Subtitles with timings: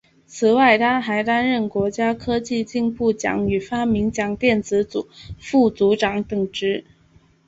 [0.25, 6.83] 此外他还担任国家科技进步奖与发明奖电子组副组长等职。